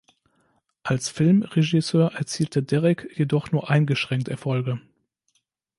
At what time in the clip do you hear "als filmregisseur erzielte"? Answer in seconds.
0.81-2.63